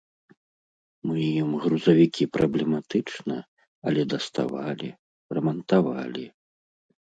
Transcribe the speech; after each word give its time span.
Мы 1.09 1.25
ім 1.41 1.49
грузавікі 1.65 2.23
праблематычна, 2.39 3.37
але 3.93 4.01
даставалі, 4.15 4.89
рамантавалі. 5.39 6.27